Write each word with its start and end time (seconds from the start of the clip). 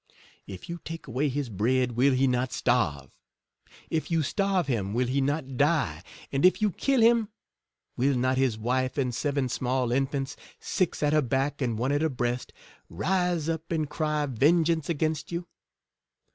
If 0.47 0.67
you 0.67 0.79
take 0.83 1.05
away 1.05 1.29
his 1.29 1.47
bread, 1.49 1.91
will 1.91 2.13
he 2.15 2.25
not 2.25 2.51
starve? 2.51 3.11
If 3.91 4.09
you 4.09 4.23
starve 4.23 4.65
him, 4.65 4.95
will 4.95 5.05
he 5.05 5.21
not 5.21 5.57
die? 5.57 6.01
And 6.31 6.43
if 6.43 6.59
you 6.59 6.71
kill 6.71 7.01
him, 7.01 7.29
will 7.95 8.17
not 8.17 8.35
his 8.39 8.57
wife 8.57 8.97
and 8.97 9.13
seven 9.13 9.47
small 9.47 9.91
infants, 9.91 10.35
six 10.59 11.03
at 11.03 11.13
her 11.13 11.21
back 11.21 11.61
and 11.61 11.77
one 11.77 11.91
at 11.91 12.01
her 12.01 12.09
breast, 12.09 12.51
rise 12.89 13.47
up 13.47 13.71
and 13.71 13.87
cry 13.87 14.25
vengeance 14.25 14.89
against 14.89 15.31
you 15.31 15.45